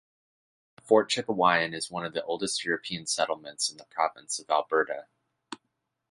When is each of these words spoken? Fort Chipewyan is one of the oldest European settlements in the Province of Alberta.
Fort 0.83 1.11
Chipewyan 1.11 1.75
is 1.75 1.91
one 1.91 2.03
of 2.03 2.13
the 2.15 2.23
oldest 2.23 2.65
European 2.65 3.05
settlements 3.05 3.69
in 3.69 3.77
the 3.77 3.85
Province 3.85 4.39
of 4.39 4.49
Alberta. 4.49 5.05